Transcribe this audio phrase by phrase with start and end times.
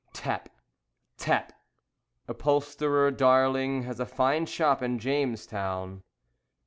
[0.13, 0.49] Tap!
[1.15, 1.53] Tap!
[2.27, 6.01] Upholsterer Darling has a fine shop in Jamestown.